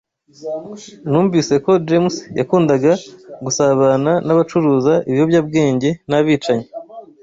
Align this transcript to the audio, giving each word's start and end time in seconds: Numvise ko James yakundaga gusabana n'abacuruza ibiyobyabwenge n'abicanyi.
Numvise 1.09 1.53
ko 1.65 1.71
James 1.87 2.15
yakundaga 2.39 2.91
gusabana 3.45 4.11
n'abacuruza 4.25 4.93
ibiyobyabwenge 5.09 5.89
n'abicanyi. 6.09 6.65